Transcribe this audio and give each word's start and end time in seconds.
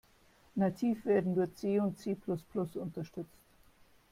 Nativ 0.55 1.05
werden 1.05 1.35
nur 1.35 1.53
C 1.53 1.79
und 1.79 1.99
C-plus-plus 1.99 2.75
unterstützt. 2.75 3.37